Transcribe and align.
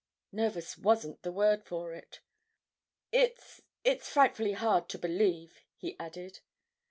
Nervous 0.31 0.79
wasn't 0.79 1.21
the 1.21 1.31
word 1.31 1.63
for 1.63 1.93
it. 1.93 2.21
"It's—it's 3.11 4.09
frightfully 4.09 4.53
hard 4.53 4.89
to 4.89 4.97
believe," 4.97 5.61
he 5.77 5.95
added. 5.99 6.39